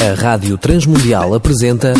[0.00, 1.92] A Rádio Transmundial apresenta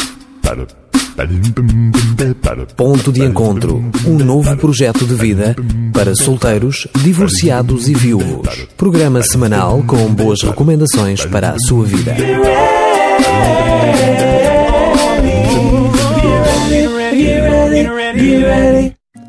[2.75, 5.55] Ponto de Encontro, um novo projeto de vida
[5.93, 8.67] para solteiros, divorciados e viúvos.
[8.75, 12.17] Programa semanal com boas recomendações para a sua vida.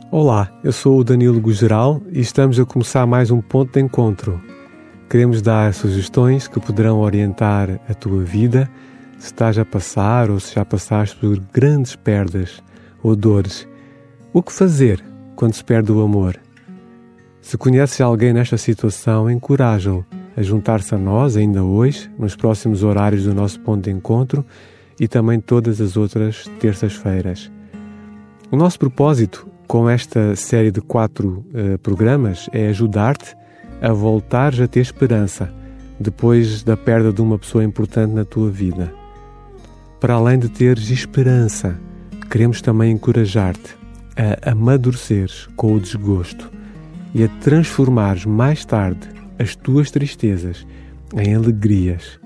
[0.10, 4.42] Olá, eu sou o Danilo Gugeral e estamos a começar mais um ponto de encontro.
[5.12, 8.72] Queremos dar sugestões que poderão orientar a tua vida
[9.20, 12.64] se estás a passar ou se já passaste por grandes perdas
[13.04, 13.68] ou dores.
[14.32, 15.04] O que fazer
[15.36, 16.40] quando se perde o amor?
[17.42, 20.06] Se conheces alguém nesta situação, encoraja-o
[20.38, 24.46] a juntar-se a nós ainda hoje, nos próximos horários do nosso ponto de encontro
[24.98, 27.52] e também todas as outras terças-feiras.
[28.50, 33.41] O nosso propósito com esta série de quatro uh, programas é ajudar-te
[33.82, 35.52] a voltares a ter esperança
[36.00, 38.94] depois da perda de uma pessoa importante na tua vida.
[40.00, 41.80] Para além de teres esperança,
[42.30, 43.76] queremos também encorajar-te
[44.16, 46.52] a amadureceres com o desgosto
[47.14, 50.66] e a transformares mais tarde as tuas tristezas
[51.16, 52.20] em alegrias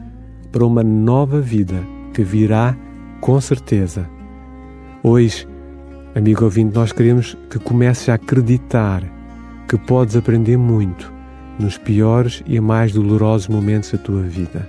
[0.51, 1.81] para uma nova vida
[2.13, 2.77] que virá
[3.19, 4.07] com certeza.
[5.03, 5.47] Hoje,
[6.15, 9.03] Amigo ouvinte, nós queremos que comeces a acreditar
[9.67, 11.11] que podes aprender muito
[11.59, 14.67] nos piores e mais dolorosos momentos da tua vida.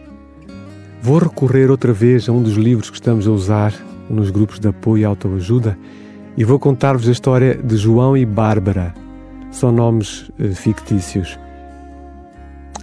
[1.02, 3.74] Vou recorrer outra vez a um dos livros que estamos a usar
[4.08, 5.78] nos grupos de apoio e autoajuda
[6.36, 8.94] e vou contar-vos a história de João e Bárbara.
[9.50, 11.38] São nomes eh, fictícios.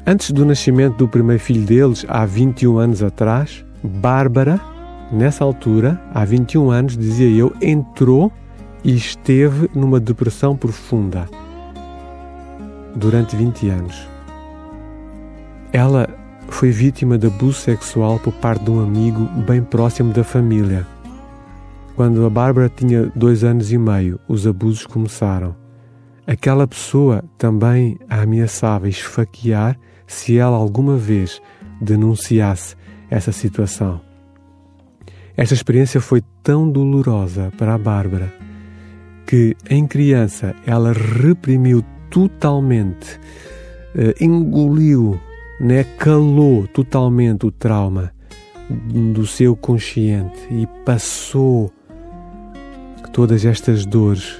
[0.06, 4.60] Antes do nascimento do primeiro filho deles, há 21 anos atrás, Bárbara,
[5.12, 8.32] nessa altura, há 21 anos, dizia eu, entrou
[8.84, 11.28] e esteve numa depressão profunda
[12.96, 14.08] durante 20 anos.
[15.72, 16.08] Ela
[16.48, 20.86] foi vítima de abuso sexual por parte de um amigo bem próximo da família.
[21.96, 25.56] Quando a Bárbara tinha dois anos e meio, os abusos começaram.
[26.26, 29.78] Aquela pessoa também a ameaçava esfaquear
[30.08, 31.42] se ela alguma vez
[31.82, 32.76] denunciasse
[33.10, 34.00] essa situação.
[35.36, 38.32] Esta experiência foi tão dolorosa para a Bárbara
[39.26, 41.84] que em criança ela reprimiu
[42.14, 43.20] totalmente,
[43.96, 45.20] uh, engoliu,
[45.60, 48.14] né, calou totalmente o trauma
[48.70, 51.74] do seu consciente e passou
[53.12, 54.40] todas estas dores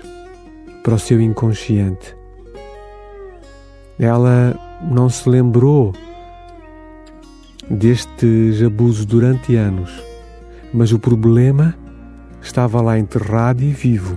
[0.84, 2.16] para o seu inconsciente.
[3.98, 5.94] Ela não se lembrou
[7.70, 9.92] destes abusos durante anos,
[10.72, 11.76] mas o problema
[12.40, 14.16] estava lá enterrado e vivo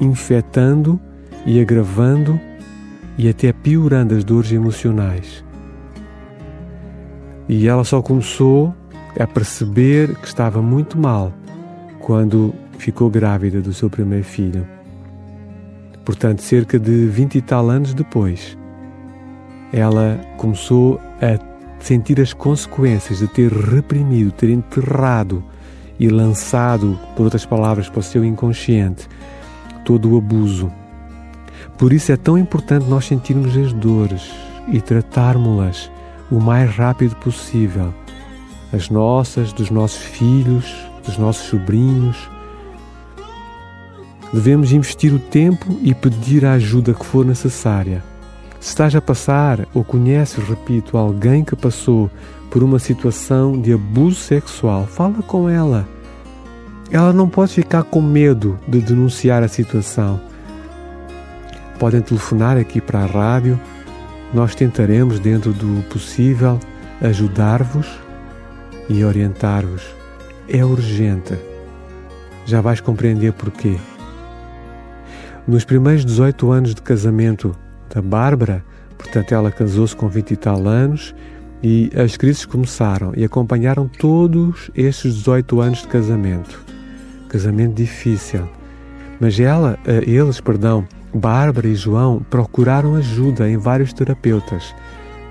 [0.00, 0.98] infectando
[1.44, 2.40] e agravando
[3.18, 5.44] e até piorando as dores emocionais.
[7.48, 8.74] E ela só começou
[9.18, 11.32] a perceber que estava muito mal
[12.00, 14.66] quando ficou grávida do seu primeiro filho.
[16.04, 18.56] Portanto, cerca de vinte e tal anos depois,
[19.72, 21.38] ela começou a
[21.80, 25.42] sentir as consequências de ter reprimido, ter enterrado
[25.98, 29.08] e lançado, por outras palavras, para o seu inconsciente
[29.84, 30.70] todo o abuso.
[31.78, 34.30] Por isso é tão importante nós sentirmos as dores
[34.68, 35.90] e tratarmos-las
[36.30, 37.92] o mais rápido possível.
[38.72, 42.16] As nossas, dos nossos filhos, dos nossos sobrinhos.
[44.32, 48.02] Devemos investir o tempo e pedir a ajuda que for necessária.
[48.58, 52.10] Se estás a passar ou conheces, repito, alguém que passou
[52.50, 55.86] por uma situação de abuso sexual, fala com ela
[56.90, 60.20] ela não pode ficar com medo de denunciar a situação.
[61.78, 63.60] Podem telefonar aqui para a rádio.
[64.32, 66.58] Nós tentaremos, dentro do possível,
[67.00, 67.86] ajudar-vos
[68.88, 69.82] e orientar-vos.
[70.48, 71.34] É urgente.
[72.44, 73.76] Já vais compreender porquê.
[75.46, 77.56] Nos primeiros 18 anos de casamento
[77.92, 78.64] da Bárbara,
[78.96, 81.14] portanto, ela casou-se com 20 e tal anos
[81.62, 86.66] e as crises começaram e acompanharam todos estes 18 anos de casamento
[87.36, 88.48] casamento difícil.
[89.20, 90.86] Mas ela, eh, eles, perdão,
[91.16, 94.74] Bárbara e João procuraram ajuda em vários terapeutas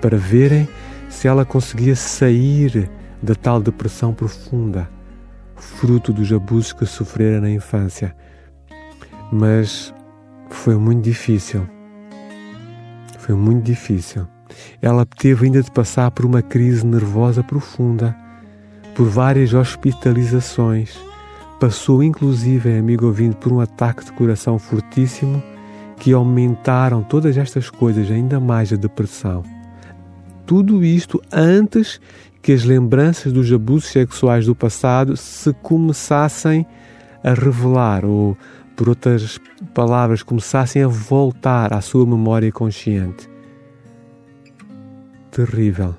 [0.00, 0.68] para verem
[1.08, 2.90] se ela conseguia sair
[3.22, 4.88] da tal depressão profunda,
[5.56, 8.14] fruto dos abusos que sofrera na infância.
[9.32, 9.94] Mas
[10.50, 11.66] foi muito difícil.
[13.18, 14.26] Foi muito difícil.
[14.80, 18.16] Ela teve ainda de passar por uma crise nervosa profunda,
[18.94, 20.98] por várias hospitalizações
[21.58, 25.42] Passou inclusive, amigo ouvindo, por um ataque de coração fortíssimo
[25.98, 29.42] que aumentaram todas estas coisas, ainda mais a depressão.
[30.44, 32.00] Tudo isto antes
[32.40, 36.64] que as lembranças dos abusos sexuais do passado se começassem
[37.24, 38.36] a revelar, ou,
[38.76, 39.40] por outras
[39.74, 43.28] palavras, começassem a voltar à sua memória consciente.
[45.32, 45.96] Terrível.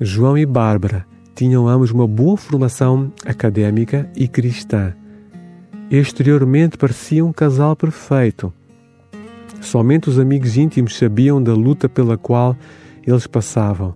[0.00, 4.94] João e Bárbara tinham ambos uma boa formação académica e cristã.
[5.90, 8.52] Exteriormente pareciam um casal perfeito.
[9.60, 12.56] Somente os amigos íntimos sabiam da luta pela qual
[13.06, 13.94] eles passavam.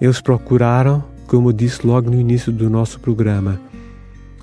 [0.00, 3.60] Eles procuraram, como disse logo no início do nosso programa,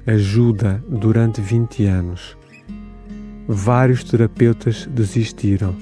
[0.06, 2.38] ajuda durante 20 anos.
[3.48, 5.76] Vários terapeutas desistiram.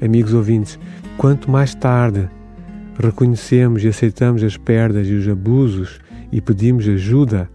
[0.00, 0.78] Amigos ouvintes,
[1.16, 2.28] quanto mais tarde
[2.98, 6.00] reconhecemos e aceitamos as perdas e os abusos
[6.30, 7.50] e pedimos ajuda,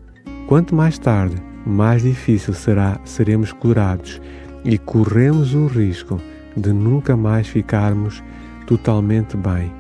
[0.48, 1.36] quanto mais tarde,
[1.66, 4.22] mais difícil será seremos curados
[4.64, 6.20] e corremos o risco
[6.56, 8.24] de nunca mais ficarmos
[8.68, 9.72] totalmente bem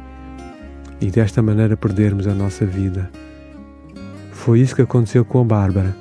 [0.99, 3.09] e desta maneira perdermos a nossa vida.
[4.31, 5.95] Foi isso que aconteceu com a Bárbara.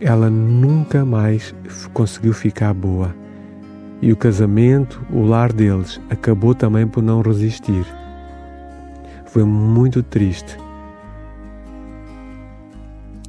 [0.00, 1.54] Ela nunca mais
[1.92, 3.14] conseguiu ficar boa.
[4.02, 7.86] E o casamento, o lar deles, acabou também por não resistir.
[9.26, 10.65] Foi muito triste.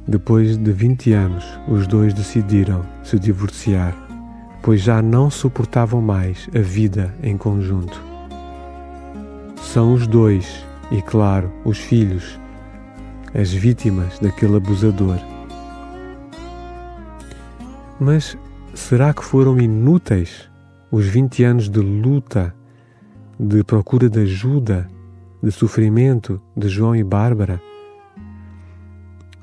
[0.08, 3.94] Depois de 20 anos, os dois decidiram se divorciar,
[4.62, 8.02] pois já não suportavam mais a vida em conjunto.
[9.60, 12.40] São os dois, e claro, os filhos,
[13.34, 15.18] as vítimas daquele abusador.
[18.00, 18.34] Mas
[18.72, 20.48] será que foram inúteis
[20.90, 22.54] os 20 anos de luta,
[23.38, 24.88] de procura de ajuda,
[25.42, 27.67] de sofrimento de João e Bárbara?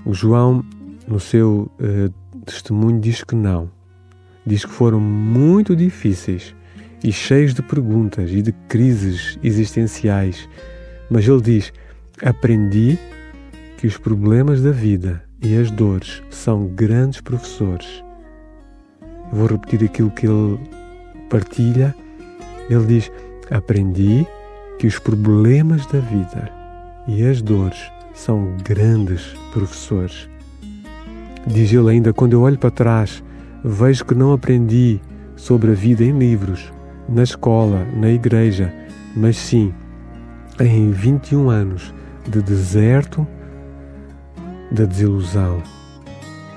[0.06, 0.64] O João,
[1.08, 2.14] no seu uh,
[2.46, 3.72] testemunho, diz que não.
[4.46, 6.54] Diz que foram muito difíceis
[7.04, 10.48] e cheios de perguntas e de crises existenciais.
[11.10, 11.74] Mas ele diz:
[12.24, 13.00] Aprendi
[13.80, 18.04] que os problemas da vida e as dores são grandes professores.
[19.34, 20.60] Vou repetir aquilo que ele
[21.32, 21.96] partilha.
[22.70, 23.12] Ele diz:
[23.50, 24.24] Aprendi
[24.78, 26.52] que os problemas da vida
[27.08, 30.30] e as dores são grandes professores.
[31.46, 33.24] Diz ele ainda: quando eu olho para trás,
[33.64, 35.00] vejo que não aprendi
[35.36, 36.74] sobre a vida em livros,
[37.08, 38.74] na escola, na igreja,
[39.16, 39.74] mas sim
[40.60, 41.94] em 21 anos
[42.28, 43.28] de deserto
[44.72, 45.62] da desilusão,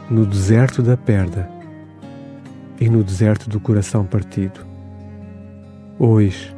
[0.09, 1.51] no deserto da perda
[2.81, 4.61] e no deserto do coração partido.
[5.99, 6.55] Hoje,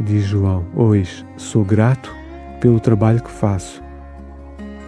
[0.00, 2.12] diz João, hoje sou grato
[2.60, 3.82] pelo trabalho que faço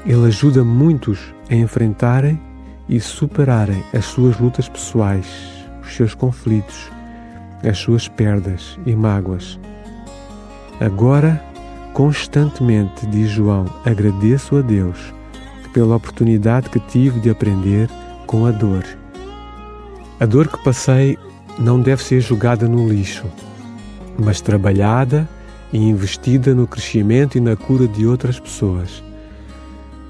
[0.04, 2.40] ele ajuda muitos a enfrentarem
[2.88, 5.26] e superarem as suas lutas pessoais,
[5.82, 6.90] os seus conflitos,
[7.62, 9.58] as suas perdas e mágoas.
[10.80, 11.42] Agora,
[11.92, 14.98] constantemente, diz João, agradeço a Deus
[15.72, 17.88] pela oportunidade que tive de aprender
[18.26, 18.84] com a dor.
[20.18, 21.18] A dor que passei
[21.58, 23.24] não deve ser jogada no lixo,
[24.18, 25.28] mas trabalhada
[25.72, 29.02] e investida no crescimento e na cura de outras pessoas.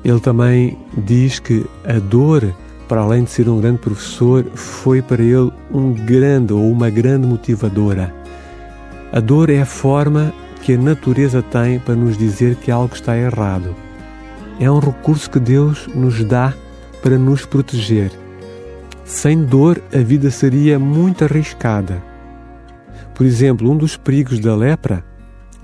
[0.05, 2.53] Ele também diz que a dor,
[2.89, 7.27] para além de ser um grande professor, foi para ele um grande ou uma grande
[7.27, 8.13] motivadora.
[9.13, 10.33] A dor é a forma
[10.63, 13.75] que a natureza tem para nos dizer que algo está errado.
[14.59, 16.55] É um recurso que Deus nos dá
[17.03, 18.11] para nos proteger.
[19.05, 22.03] Sem dor, a vida seria muito arriscada.
[23.15, 25.05] Por exemplo, um dos perigos da lepra,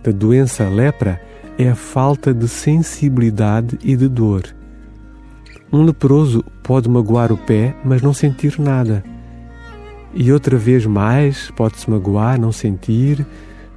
[0.02, 1.21] da doença lepra,
[1.58, 4.44] é a falta de sensibilidade e de dor.
[5.72, 9.02] Um leproso pode magoar o pé, mas não sentir nada.
[10.14, 13.26] E outra vez mais pode-se magoar, não sentir,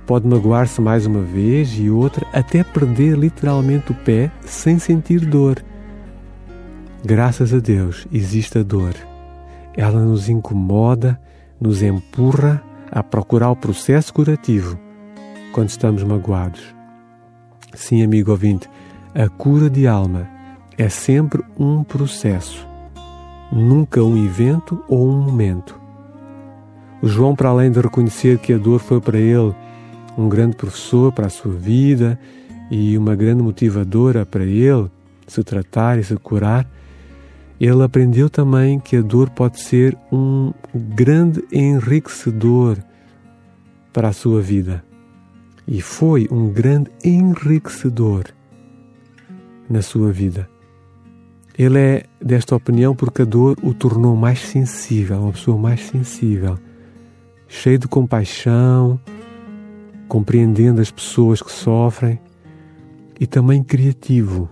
[0.06, 5.62] pode magoar-se mais uma vez e outra, até perder literalmente o pé sem sentir dor.
[7.04, 8.94] Graças a Deus existe a dor.
[9.76, 11.20] Ela nos incomoda,
[11.60, 12.62] nos empurra
[12.92, 14.80] a procurar o processo curativo
[15.52, 16.81] quando estamos magoados.
[17.74, 18.70] Sim, amigo ouvinte,
[19.16, 20.28] a cura de alma
[20.78, 22.68] é sempre um processo,
[23.52, 25.80] nunca um evento ou um momento.
[27.02, 29.56] O João, para além de reconhecer que a dor foi para ele
[30.18, 32.20] um grande professor para a sua vida
[32.70, 34.90] e uma grande motivadora para ele
[35.26, 36.68] se tratar e se curar,
[37.60, 42.78] ele aprendeu também que a dor pode ser um grande enriquecedor
[43.94, 44.84] para a sua vida
[45.68, 48.26] e foi um grande enriquecedor
[49.70, 50.50] na sua vida.
[51.58, 56.58] Ele é desta opinião porque a dor o tornou mais sensível, uma pessoa mais sensível,
[57.48, 59.00] cheio de compaixão,
[60.08, 62.20] compreendendo as pessoas que sofrem
[63.20, 64.50] e também criativo.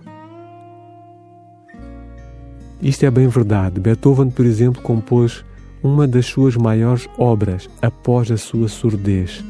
[2.80, 3.78] Isto é bem verdade.
[3.78, 5.44] Beethoven, por exemplo, compôs
[5.82, 9.44] uma das suas maiores obras após a sua surdez.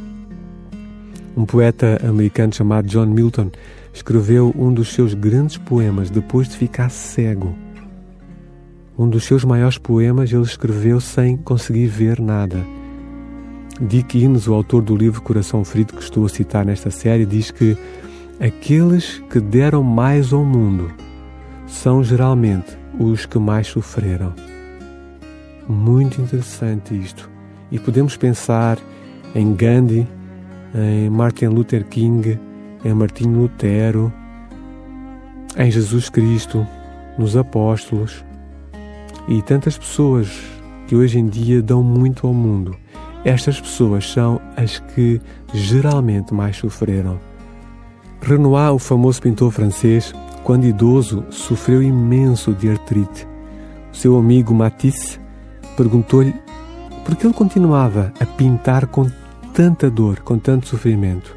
[1.37, 3.51] Um poeta americano chamado John Milton
[3.93, 7.55] escreveu um dos seus grandes poemas depois de ficar cego.
[8.99, 12.65] Um dos seus maiores poemas ele escreveu sem conseguir ver nada.
[13.81, 17.51] Dick Innes, o autor do livro Coração Ferido, que estou a citar nesta série, diz
[17.51, 17.77] que
[18.39, 20.93] aqueles que deram mais ao mundo
[21.67, 24.35] são geralmente os que mais sofreram.
[25.67, 27.31] Muito interessante isto.
[27.71, 28.79] E podemos pensar
[29.35, 30.07] em Gandhi,
[30.75, 32.39] em Martin Luther King,
[32.85, 34.13] em Martinho Lutero,
[35.57, 36.67] em Jesus Cristo,
[37.19, 38.25] nos apóstolos
[39.29, 40.31] e tantas pessoas
[40.87, 42.77] que hoje em dia dão muito ao mundo.
[43.25, 45.21] Estas pessoas são as que
[45.53, 47.21] geralmente mais sofreram.
[48.23, 53.27] Renoir, o famoso pintor francês, quando idoso, sofreu imenso de artrite.
[53.93, 55.19] O seu amigo Matisse
[55.77, 56.35] perguntou-lhe
[57.05, 59.07] por que ele continuava a pintar com
[59.53, 61.37] tanta dor, com tanto sofrimento.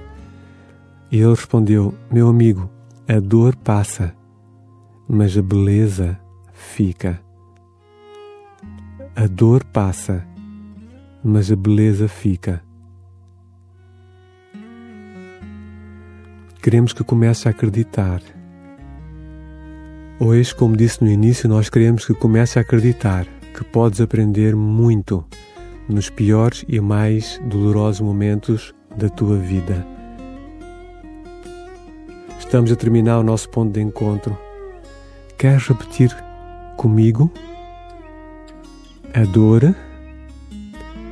[1.12, 2.70] E ele respondeu: Meu amigo,
[3.08, 4.16] a dor passa,
[5.08, 6.20] mas a beleza
[6.54, 7.20] fica.
[9.16, 10.26] A dor passa,
[11.24, 12.64] mas a beleza fica.
[16.62, 18.22] Queremos que comece a acreditar.
[20.20, 25.26] Hoje, como disse no início, nós queremos que comece a acreditar que podes aprender muito
[25.88, 29.86] nos piores e mais dolorosos momentos da tua vida.
[32.40, 34.38] Estamos a terminar o nosso ponto de encontro.
[35.38, 36.16] Queres repetir
[36.78, 37.32] comigo?
[39.14, 39.76] A dor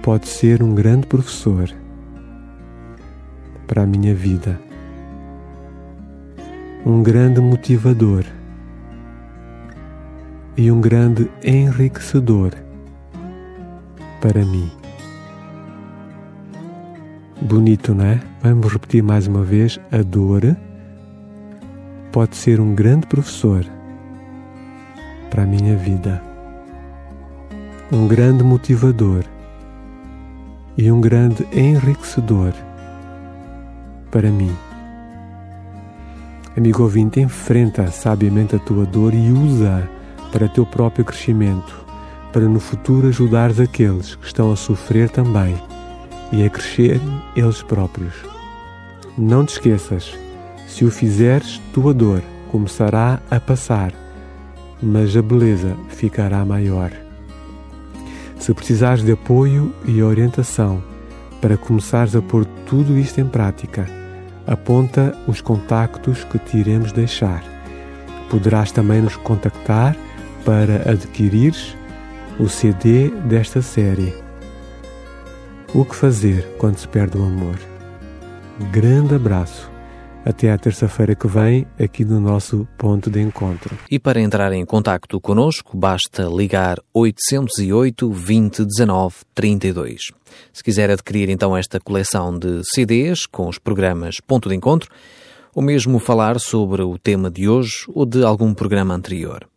[0.02, 1.70] pode ser um grande professor
[3.68, 4.60] para a minha vida,
[6.86, 8.24] um grande motivador
[10.58, 12.54] e um grande enriquecedor
[14.22, 14.72] para mim.
[17.42, 18.22] Bonito, não é?
[18.42, 20.56] Vamos repetir mais uma vez: a dor
[22.12, 23.66] pode ser um grande professor
[25.30, 26.32] para a minha vida
[27.92, 29.26] um grande motivador
[30.78, 32.54] e um grande enriquecedor
[34.10, 34.56] para mim.
[36.56, 39.90] Amigo ouvinte, enfrenta sabiamente a tua dor e usa
[40.32, 41.86] para teu próprio crescimento,
[42.32, 45.56] para no futuro ajudares aqueles que estão a sofrer também
[46.32, 47.00] e a crescer
[47.36, 48.14] eles próprios.
[49.18, 50.18] Não te esqueças,
[50.68, 53.94] se o fizeres, tua dor começará a passar,
[54.82, 56.92] mas a beleza ficará maior.
[58.40, 60.82] Se precisares de apoio e orientação
[61.42, 63.88] para começares a pôr tudo isto em prática,
[64.48, 67.44] aponta os contactos que te iremos deixar.
[68.30, 69.96] Poderás também nos contactar
[70.46, 71.76] para adquirires
[72.40, 74.14] o CD desta série.
[75.74, 77.60] O que fazer quando se perde o amor?
[78.72, 79.72] Grande abraço
[80.24, 83.76] até à terça-feira que vem, aqui no nosso ponto de encontro.
[83.90, 90.12] E para entrar em contato conosco, basta ligar 808 20 19 32.
[90.54, 94.92] Se quiser adquirir então esta coleção de CDs com os programas Ponto de Encontro,
[95.56, 99.48] ou mesmo falar sobre o tema de hoje ou de algum programa anterior.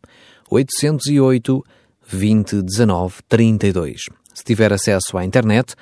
[0.50, 1.64] 808
[2.06, 4.02] 20 19 32.
[4.34, 5.76] Se tiver acesso à internet,